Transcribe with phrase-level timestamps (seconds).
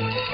[0.00, 0.24] Müzik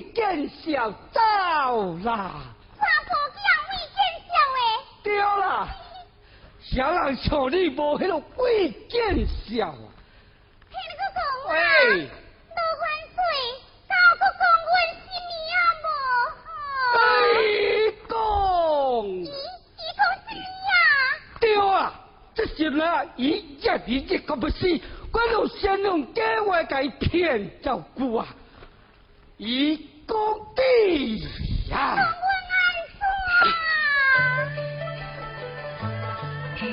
[0.00, 1.20] 见笑到
[2.04, 2.32] 啦，
[2.78, 3.36] 查埔子
[3.68, 3.96] 未见
[4.28, 4.60] 笑诶，
[5.02, 5.68] 对啦，
[6.60, 9.88] 啥人像你无迄啰贵见笑啊？
[10.70, 11.06] 听你讲
[11.48, 11.54] 啊，
[12.56, 12.84] 老冤
[13.14, 13.18] 水，
[13.88, 15.84] 倒去讲阮心面啊不
[16.38, 16.44] 好。
[16.94, 16.98] 再
[18.08, 18.12] 讲，
[19.06, 20.74] 伊伊讲啥物啊？
[21.40, 21.70] 对啊，
[22.34, 22.38] 即
[22.80, 22.82] 啊，
[23.16, 23.20] 伊
[23.58, 24.80] 一时一不死，
[25.12, 28.26] 我路先用假话甲伊骗着久啊。
[29.44, 29.76] 一
[30.06, 30.16] 公
[30.54, 31.26] 地
[31.68, 31.96] 呀，
[36.54, 36.68] 公，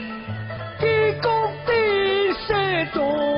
[0.80, 1.12] 一
[1.66, 3.28] 地谁种？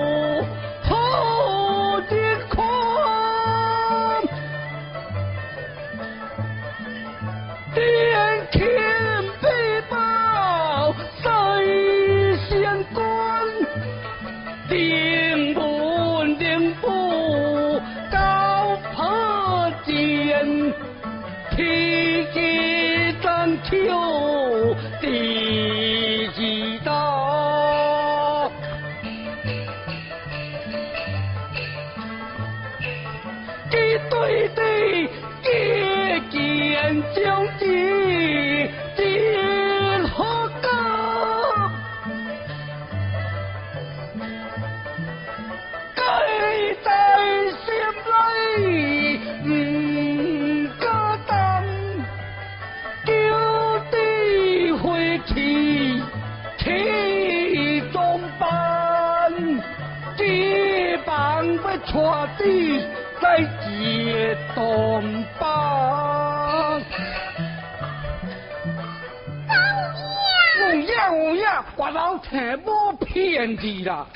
[72.31, 74.07] 什么骗子了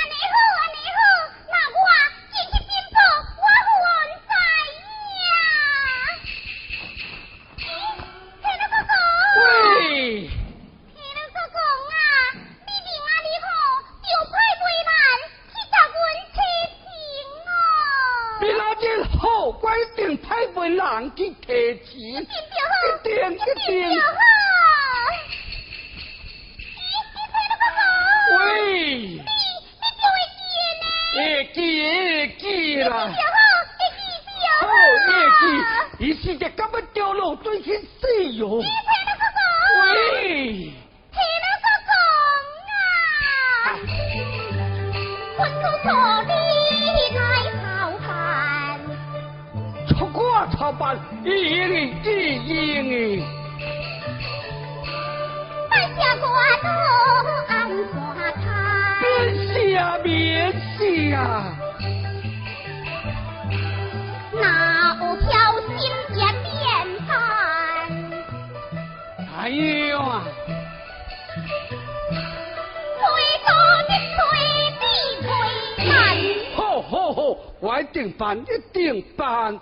[77.81, 79.59] 一定办，一定办。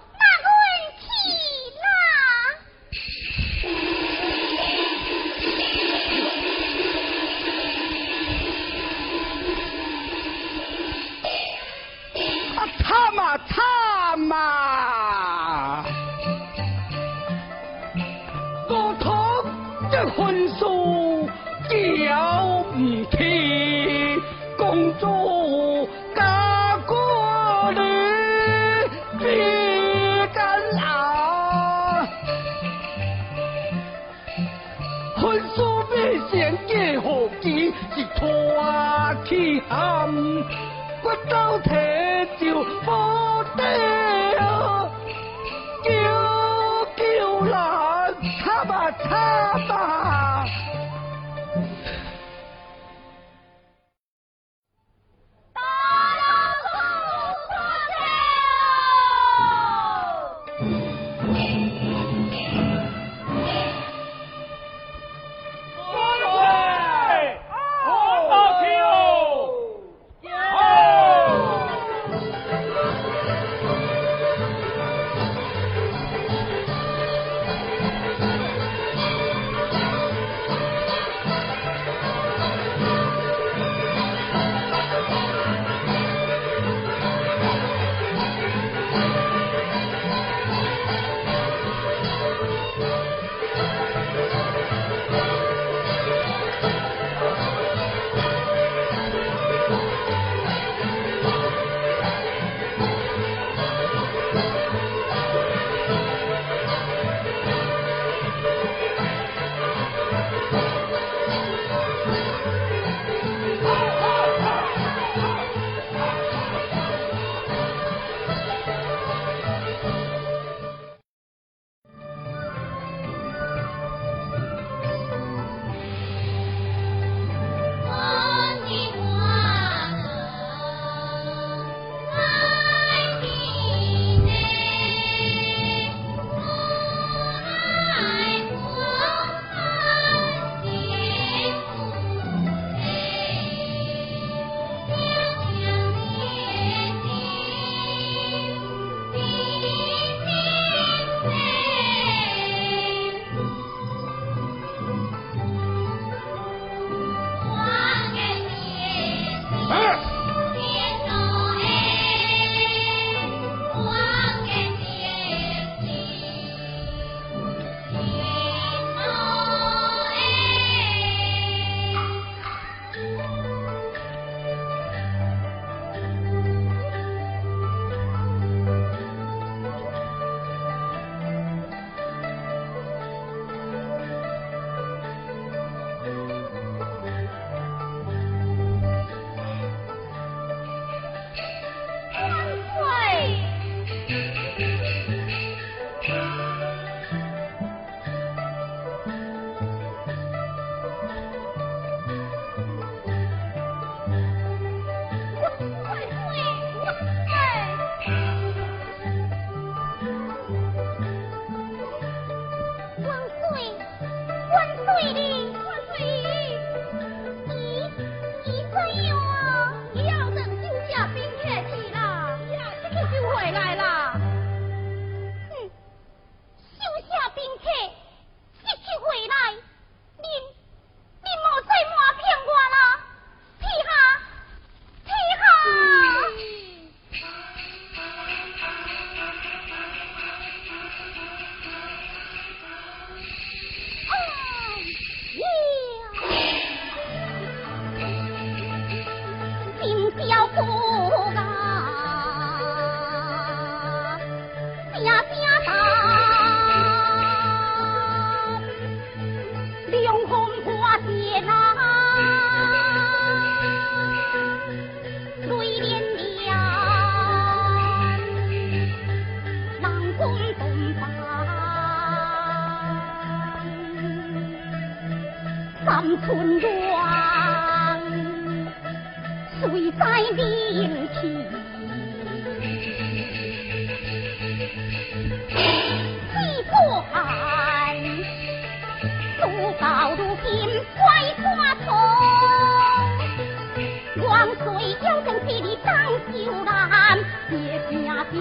[295.46, 295.92] 千里打
[296.32, 297.20] 秋蓝，
[297.52, 297.54] 一
[297.90, 297.92] 片
[298.32, 298.34] 片，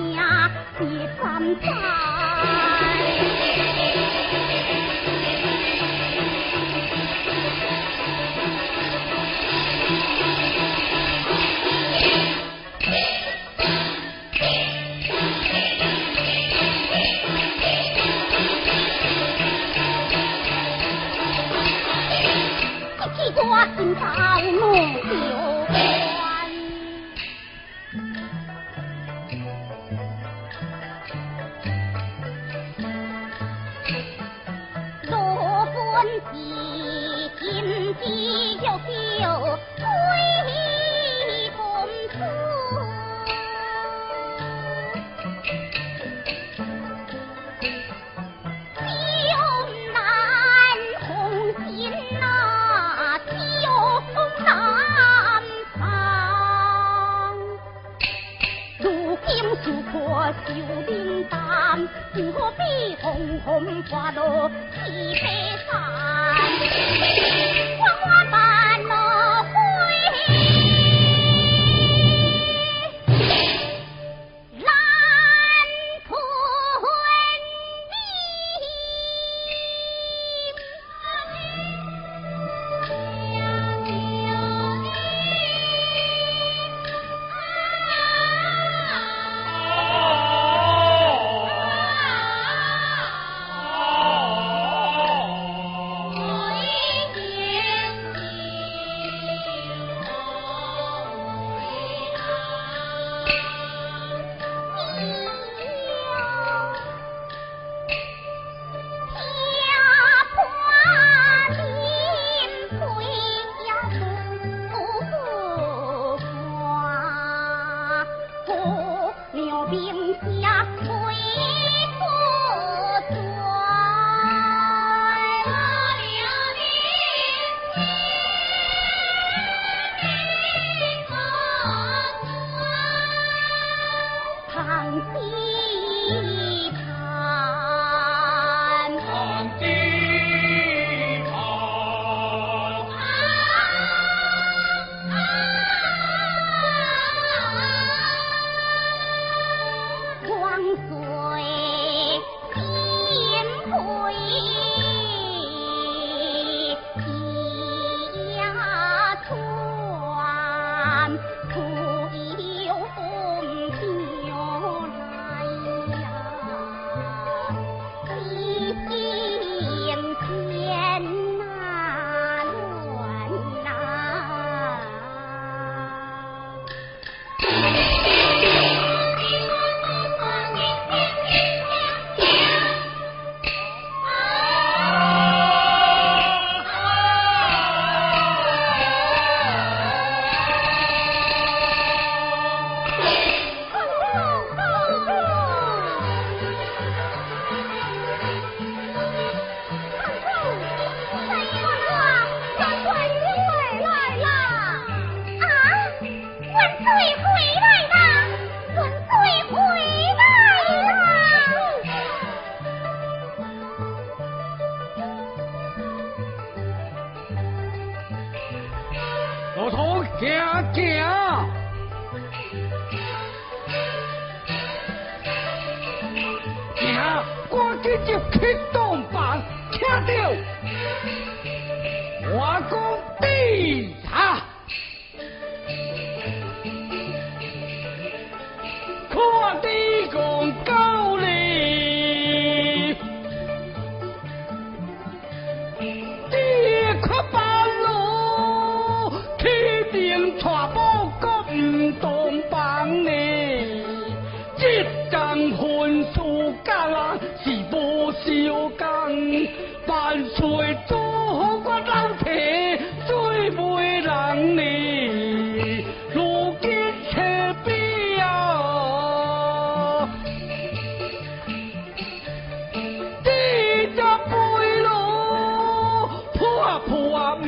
[0.80, 0.82] 一
[1.18, 1.22] 阵
[1.60, 1.66] 阵。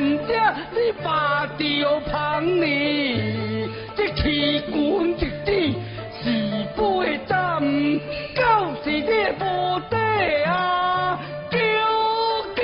[0.05, 1.63] 你爸就
[2.01, 4.75] 捧你，这气管
[5.09, 5.49] 一滴
[6.21, 6.23] 是
[6.75, 6.79] 杯
[7.27, 7.33] 针，
[8.35, 8.39] 狗
[8.83, 9.43] 是这无
[9.89, 9.95] 底
[10.45, 11.19] 啊，
[11.49, 11.57] 叫
[12.55, 12.61] 叫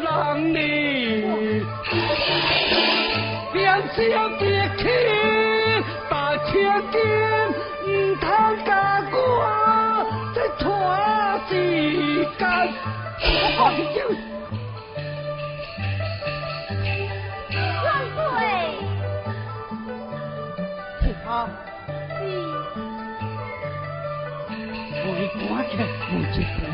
[0.00, 0.08] 人
[0.52, 0.58] 呢，
[7.86, 7.88] 唔
[8.20, 8.26] 通，
[10.58, 10.62] 拖
[13.76, 13.96] 时间，
[26.10, 26.69] Thank you.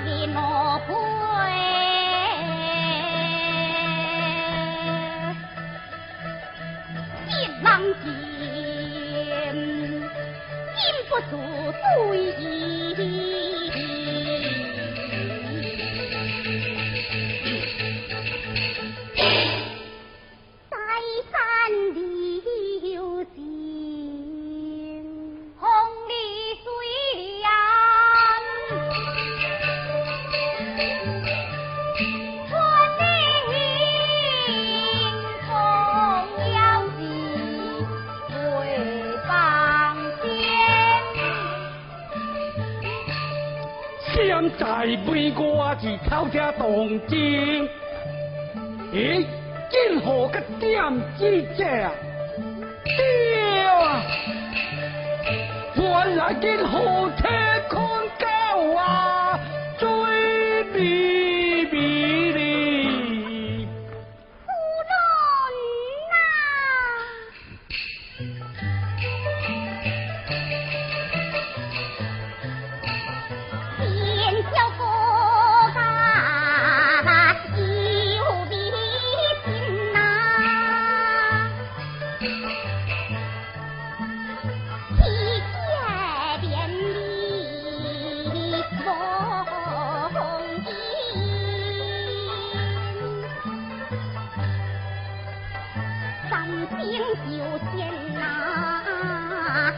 [0.00, 0.06] 在
[46.90, 47.68] 车动静，
[48.92, 49.24] 咦，
[49.70, 50.82] 今何个点
[51.16, 51.64] 子这？
[51.64, 51.99] 对
[96.78, 99.74] 敬酒先哪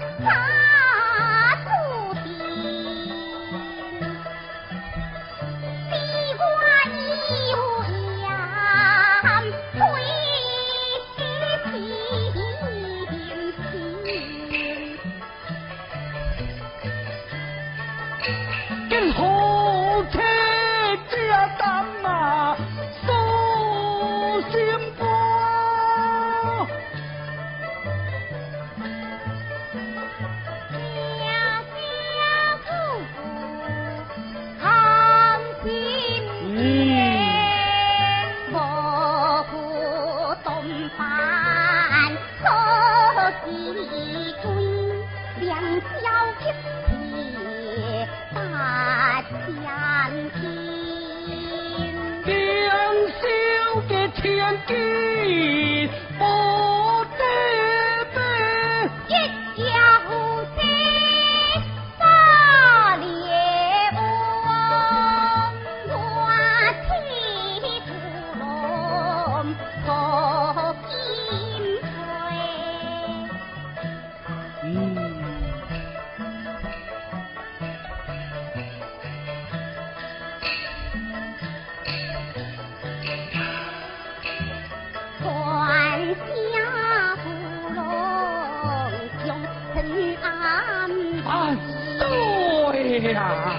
[92.02, 93.56] 对呀、啊。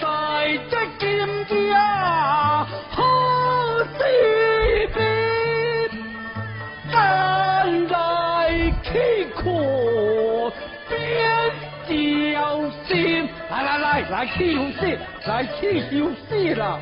[0.00, 1.06] 在这金
[1.46, 2.98] 家好
[3.98, 3.98] 西
[4.92, 4.98] 边，
[6.90, 6.92] 站
[7.88, 7.92] 在
[8.82, 8.90] 崎
[9.36, 9.42] 岖
[10.88, 10.92] 边
[11.86, 12.36] 叫
[12.86, 13.28] 心。
[13.50, 16.80] 来来来，来去休息，来去休息了。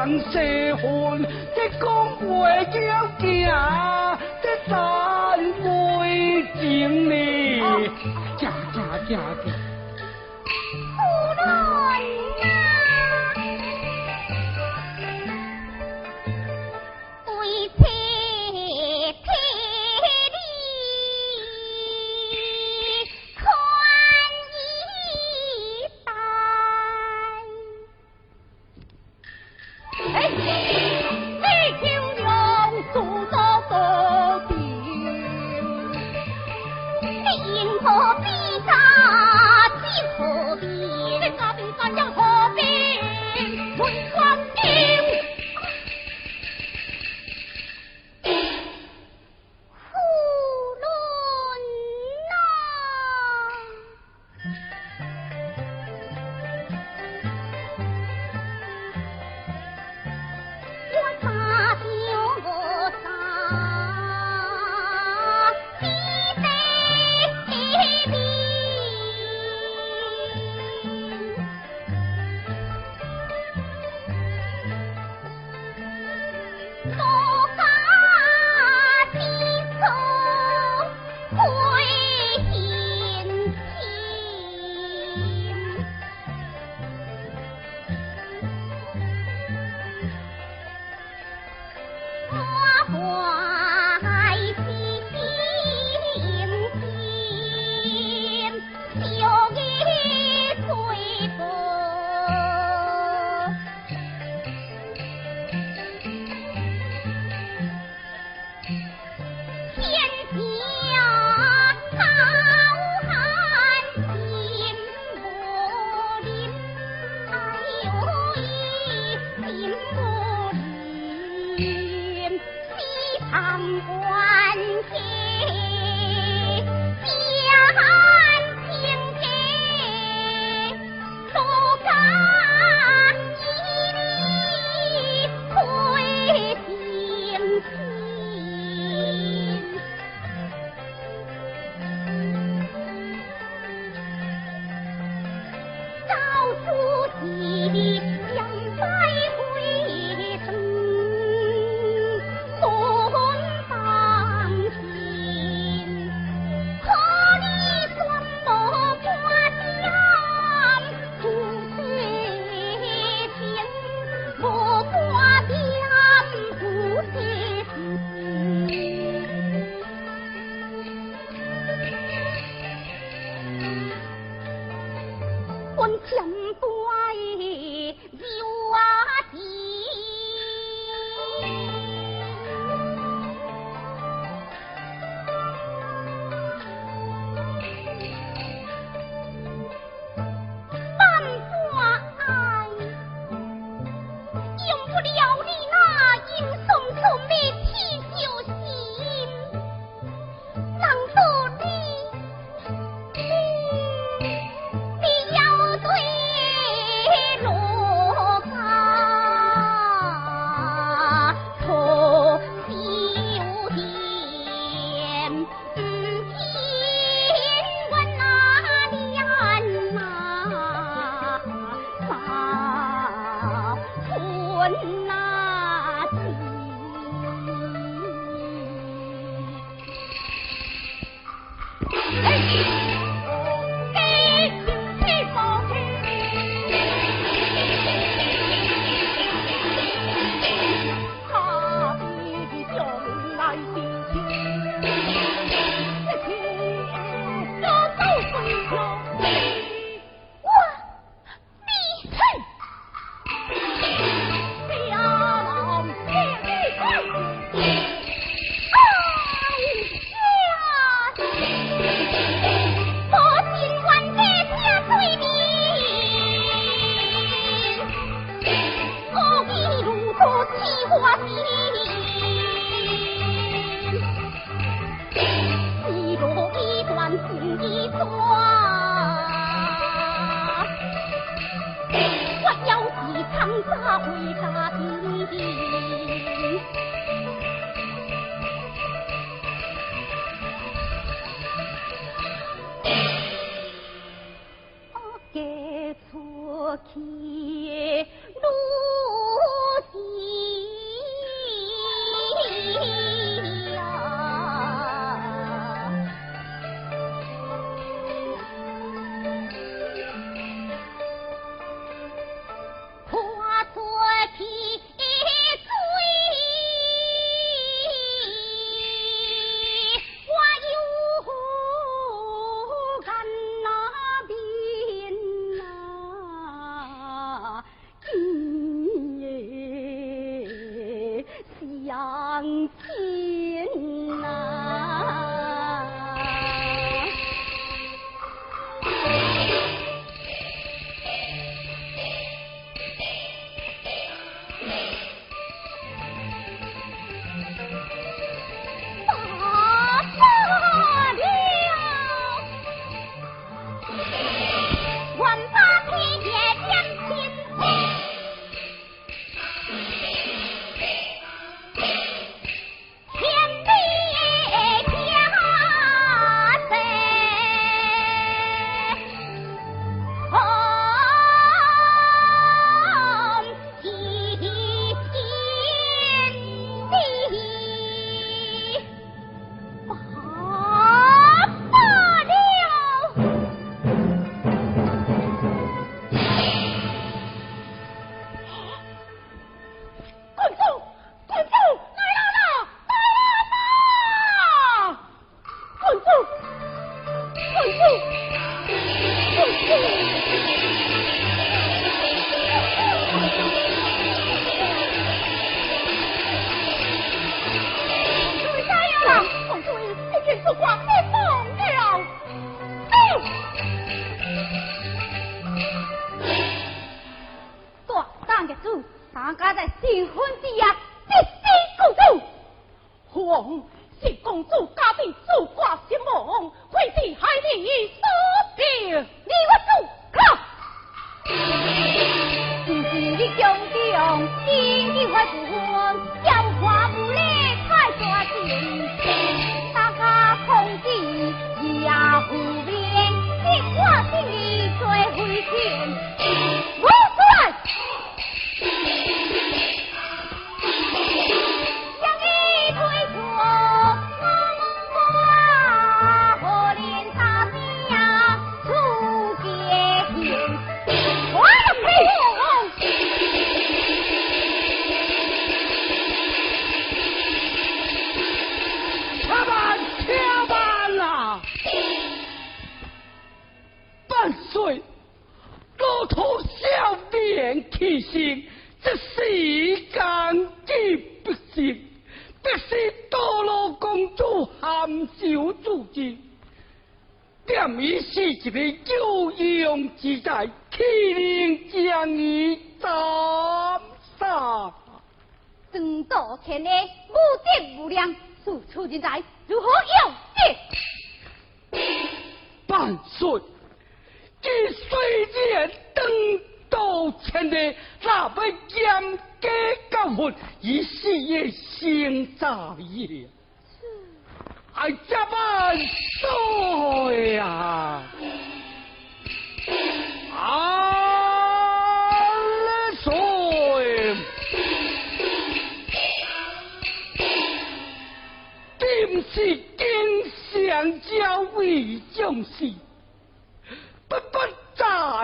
[0.00, 3.07] 但射寒即降，回。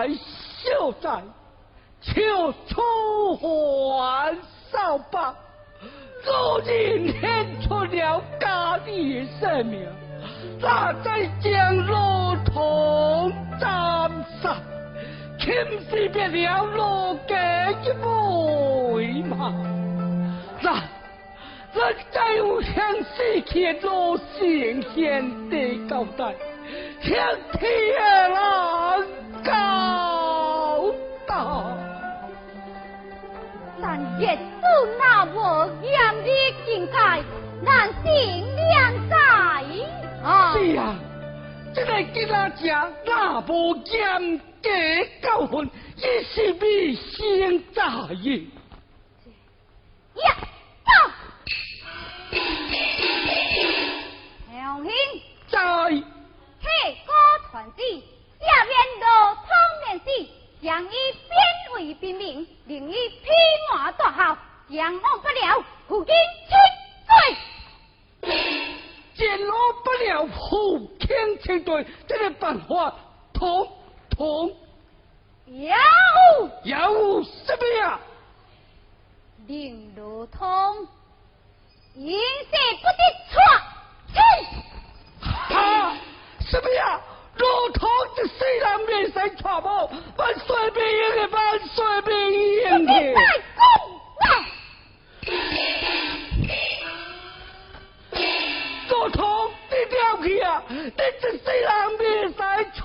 [0.07, 0.13] 在。
[0.65, 1.21] 就在
[2.01, 2.81] 求出
[3.99, 4.35] 还
[4.71, 5.31] 扫把，
[6.23, 9.87] 如今献出了家的生命，
[10.59, 14.09] 那再将路途斩
[14.41, 14.57] 杀，
[15.39, 15.51] 岂
[15.87, 19.53] 是别了路家一回吗？
[20.61, 20.81] 那
[21.75, 26.33] 那再有向世界路行贤的交代，
[27.03, 27.13] 向
[27.59, 28.35] 天人
[34.17, 34.41] 但业主
[34.97, 36.29] 那我严的
[36.65, 36.93] 境界，
[37.61, 39.17] 难行两在
[40.23, 40.53] 啊！
[40.53, 40.95] 是啊，
[41.73, 44.69] 这个吉拉家那无严格
[45.21, 48.49] 教训，也是未先在意。
[50.15, 50.33] 呀，
[50.85, 50.91] 走！
[54.49, 54.89] 小心
[55.49, 55.59] 在，
[55.89, 57.11] 黑歌
[57.51, 57.81] 团子。
[58.39, 59.03] 下面路
[59.35, 59.47] 通
[59.87, 60.05] 面死，
[60.65, 63.29] 将以变为兵名，令以披
[63.71, 64.35] 麻戴孝，
[64.67, 66.15] 将往不了，负荆
[66.49, 66.57] 请
[67.05, 68.33] 罪。
[69.13, 69.53] 见我
[69.83, 71.07] 不了，负荆
[71.43, 72.95] 请罪，这个办法
[73.31, 73.71] 通
[74.09, 74.57] 通
[75.45, 75.75] 有
[76.63, 77.99] 有什么呀？
[79.45, 80.87] 令路通，
[81.93, 82.97] 引蛇不得
[83.29, 83.39] 错，
[85.47, 85.95] 他
[86.39, 86.99] 什么呀？
[87.37, 89.65] 路通这世人未使错误，
[90.17, 91.75] 万岁命令的万岁
[92.07, 92.93] 命令的。
[92.93, 93.19] 你再
[93.55, 93.59] 讲
[94.21, 94.27] 啊！
[98.89, 99.19] 路通，
[99.69, 100.63] 你了去啊！
[100.69, 100.79] 你
[101.21, 102.37] 这世人未使
[102.75, 102.83] 错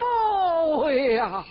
[0.00, 1.44] 误的呀！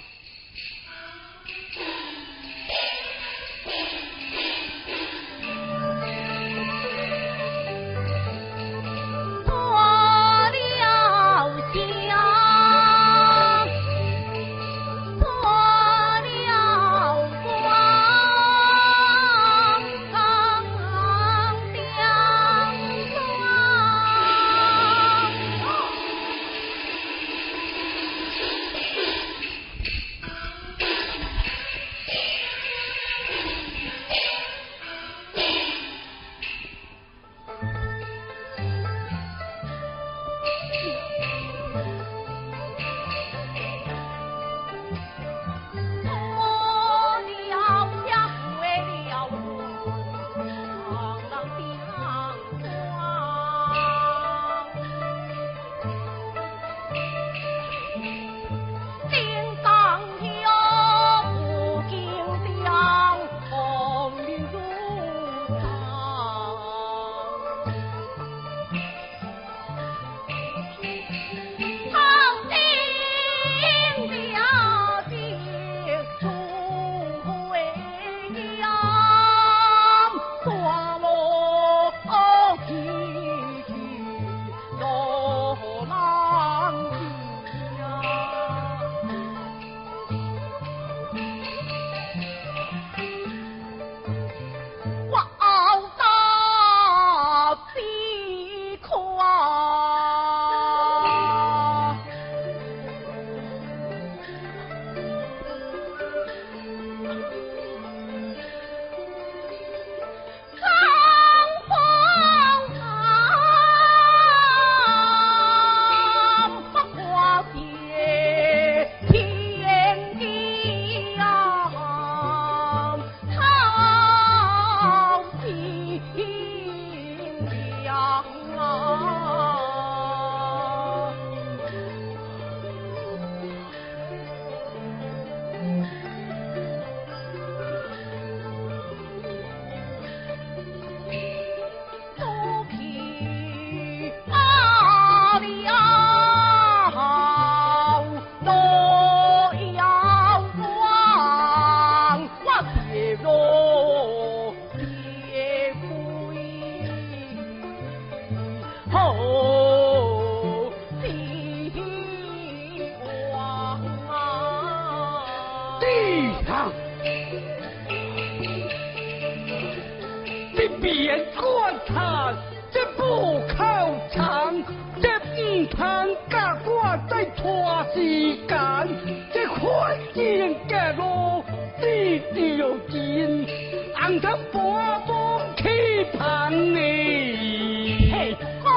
[184.08, 184.64] 人得半
[185.06, 185.12] 半
[185.58, 188.10] 气旁你。
[188.10, 188.72] 嘿，讲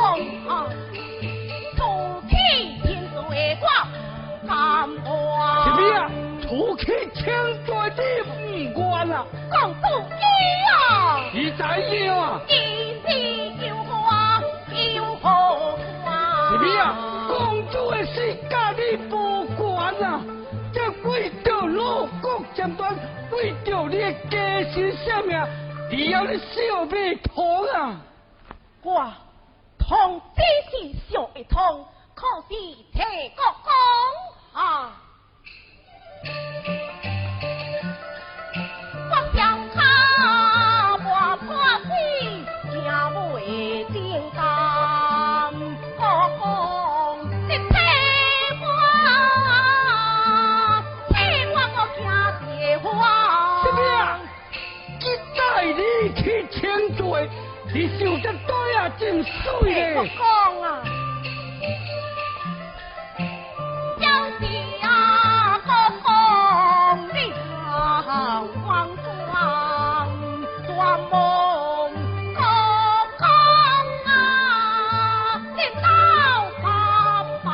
[0.49, 0.67] 啊，
[1.77, 2.35] 土气
[2.83, 3.65] 天水我
[4.45, 5.65] 甘话。
[5.67, 6.11] 什么呀？
[6.43, 7.23] 土气清
[23.89, 25.47] 你的家心性命，
[25.91, 28.01] 只要你小命通啊！
[28.83, 29.13] 我
[29.79, 32.55] 通只是小一通，可是
[32.93, 34.97] 太国讲啊。
[59.01, 59.95] 真水嘞！
[60.19, 60.85] 公啊！
[63.97, 64.07] 有
[64.39, 64.45] 时
[64.83, 64.87] 啊，
[65.65, 65.73] 国
[66.05, 66.07] 公
[67.09, 68.69] 你常忘
[69.33, 69.35] 光，
[70.67, 70.71] 断
[71.11, 71.13] 梦
[72.35, 72.39] 国
[73.17, 73.25] 公
[74.05, 74.11] 啊，
[75.57, 75.85] 你老
[76.63, 76.69] 爸
[77.43, 77.49] 爸。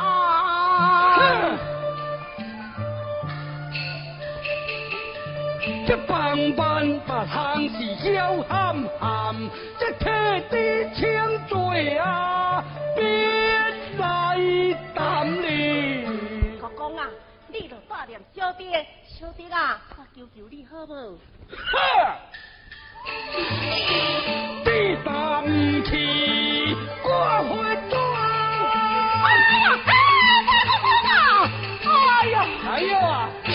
[5.86, 6.12] 这棒
[6.56, 6.64] 棒
[7.06, 9.48] 把汤是要喊喊，
[10.26, 12.64] 这铁地请罪啊，
[12.96, 13.04] 别
[13.96, 14.36] 来
[14.92, 16.58] 担你。
[16.58, 17.06] 国公啊，
[17.46, 18.72] 你就挂念小弟，
[19.06, 21.16] 小弟啊，我求求你好无？
[21.48, 22.16] 哈！
[24.64, 27.08] 你担唔起，我
[27.48, 27.54] 会
[29.22, 29.28] 哎
[29.62, 30.34] 呀，做。
[31.88, 33.50] 哎呀，还有啊，你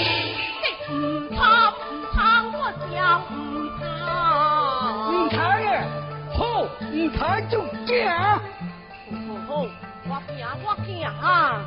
[0.95, 1.72] 唔怕唔
[2.13, 3.61] 怕，我想。
[6.89, 7.19] 唔通
[7.49, 8.09] 就行。
[8.09, 8.15] 好
[9.47, 9.65] 好好，
[10.07, 11.65] 我行我惊啊！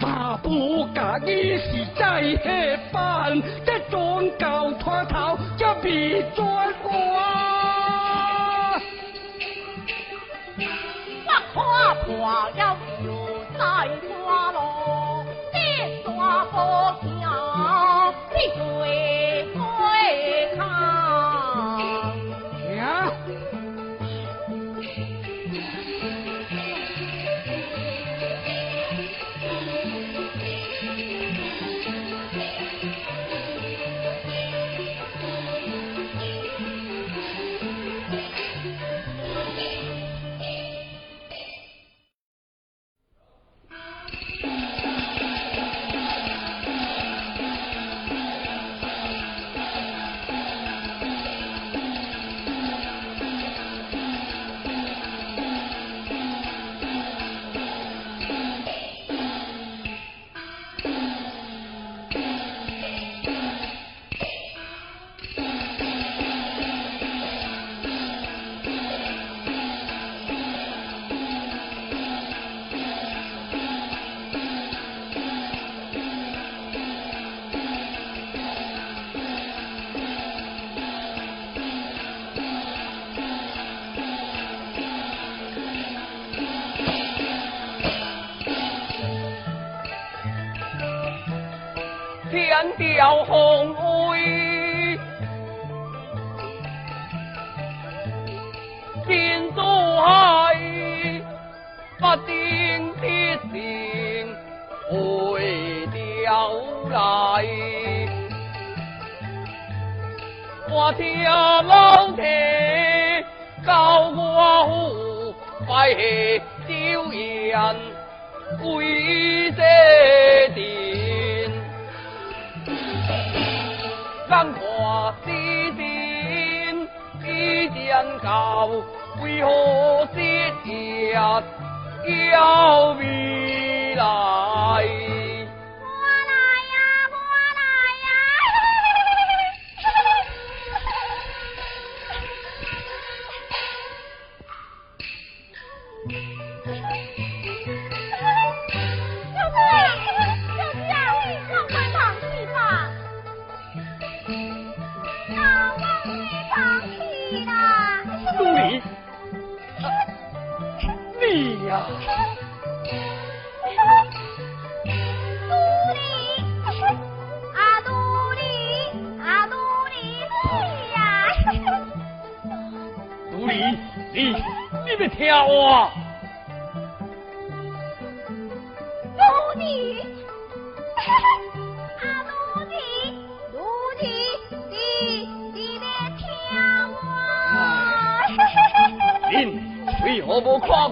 [0.00, 7.59] 大不家己是在下班，这转教拖头，这未转我。
[11.52, 11.60] 看
[12.04, 12.62] 破了又
[13.58, 13.60] 再
[14.06, 14.08] 破
[14.52, 14.56] 路，
[15.52, 15.54] 这
[16.04, 16.08] 山
[16.50, 16.54] 坡
[17.02, 17.04] 行，
[18.30, 18.58] 你最
[19.54, 19.58] 会
[20.56, 20.58] 看。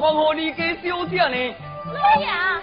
[0.09, 1.55] 我好你个小姐呢。
[1.93, 2.63] 来呀、啊！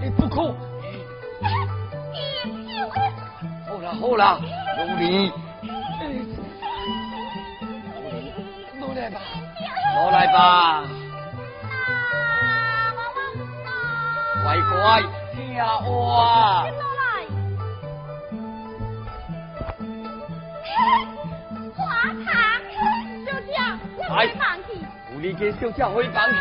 [0.00, 0.54] 你不哭。
[3.66, 4.40] 好了好了，
[4.86, 5.32] 努力。
[8.78, 9.20] 努力吧，
[9.94, 10.36] 努力吧。
[14.42, 15.02] 乖乖，
[15.34, 16.66] 听话。
[24.10, 24.18] 哎，
[25.12, 26.36] 有你给小姐会放弃。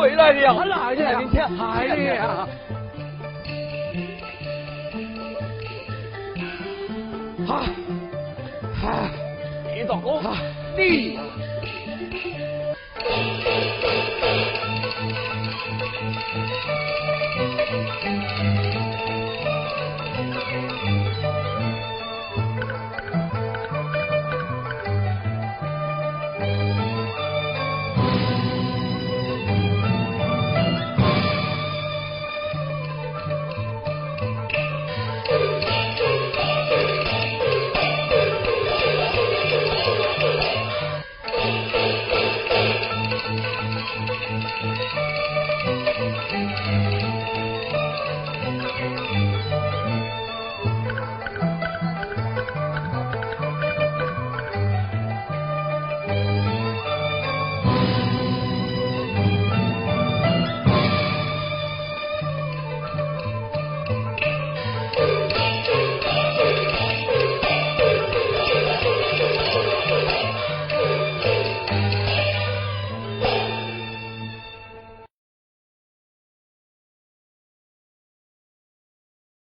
[0.00, 1.86] 回来的呀来的哎
[2.16, 2.48] 呀？
[7.46, 7.62] 好
[8.80, 9.08] 好
[9.74, 10.22] 你打工
[10.76, 11.09] 弟